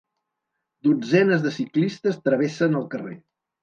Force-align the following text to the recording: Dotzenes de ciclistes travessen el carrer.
Dotzenes 0.87 1.45
de 1.45 1.53
ciclistes 1.61 2.21
travessen 2.27 2.85
el 2.85 2.93
carrer. 2.99 3.19